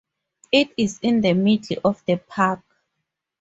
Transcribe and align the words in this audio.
It 0.51 0.71
is 0.77 0.97
in 1.03 1.21
the 1.21 1.33
middle 1.33 1.77
of 1.85 2.03
the 2.07 2.17
park. 2.17 2.61